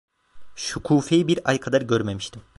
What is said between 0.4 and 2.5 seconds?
Şükufe'yi bir ay kadar görmemiştim.